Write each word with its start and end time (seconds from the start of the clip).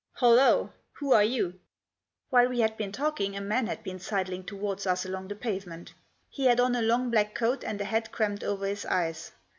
Hollo! 0.13 0.73
Who 0.93 1.13
are 1.13 1.23
you?" 1.23 1.59
While 2.31 2.49
we 2.49 2.61
had 2.61 2.75
been 2.75 2.91
talking 2.91 3.37
a 3.37 3.39
man 3.39 3.67
had 3.67 3.83
been 3.83 3.99
sidling 3.99 4.43
towards 4.45 4.87
us 4.87 5.05
along 5.05 5.27
the 5.27 5.35
pavement. 5.35 5.93
He 6.27 6.45
had 6.47 6.59
on 6.59 6.75
a 6.75 6.81
long 6.81 7.11
black 7.11 7.35
coat, 7.35 7.63
and 7.63 7.79
a 7.79 7.85
hat 7.85 8.11
crammed 8.11 8.43
over 8.43 8.65
his 8.65 8.83
eyes. 8.83 9.31